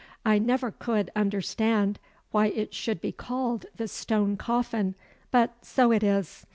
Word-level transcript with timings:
I 0.25 0.39
never 0.39 0.71
could 0.71 1.11
understand 1.15 1.99
why 2.31 2.47
it 2.47 2.73
should 2.73 3.01
be 3.01 3.11
called 3.11 3.67
the 3.75 3.87
'Stone 3.87 4.37
Coffin' 4.37 4.95
but 5.29 5.63
so 5.63 5.91
it 5.91 6.01
is. 6.01 6.43